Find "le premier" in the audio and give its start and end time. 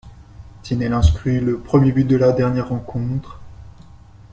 1.39-1.91